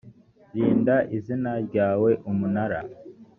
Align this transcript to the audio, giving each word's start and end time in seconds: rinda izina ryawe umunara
rinda 0.53 0.95
izina 1.17 1.51
ryawe 1.67 2.11
umunara 2.29 2.79